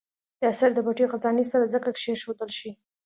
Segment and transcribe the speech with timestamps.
[0.39, 2.69] دا اثر د پټې خزانې سره ځکه کېښودل شي.